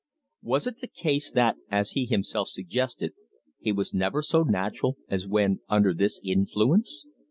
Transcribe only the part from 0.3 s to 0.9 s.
Was it the